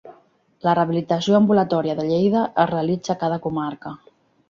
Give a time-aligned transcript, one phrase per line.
[0.67, 3.99] La rehabilitació ambulatòria de Lleida es realitza a cada comarca.